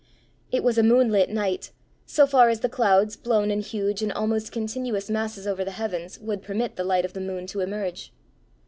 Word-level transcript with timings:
It 0.51 0.63
was 0.63 0.79
a 0.79 0.81
moonlit 0.81 1.29
night, 1.29 1.69
so 2.07 2.25
far 2.25 2.49
as 2.49 2.61
the 2.61 2.69
clouds, 2.69 3.15
blown 3.15 3.51
in 3.51 3.61
huge 3.61 4.01
and 4.01 4.11
almost 4.11 4.51
continuous 4.51 5.11
masses 5.11 5.45
over 5.45 5.63
the 5.63 5.69
heavens, 5.69 6.17
would 6.19 6.41
permit 6.41 6.75
the 6.75 6.83
light 6.83 7.05
of 7.05 7.13
the 7.13 7.21
moon 7.21 7.45
to 7.45 7.59
emerge. 7.59 8.11